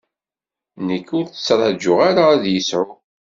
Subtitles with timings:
[0.87, 2.85] Nekk ur t-ttraǧuɣ ara ad yesɛu.